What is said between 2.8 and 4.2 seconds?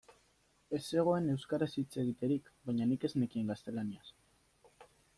nik ez nekien gaztelaniaz.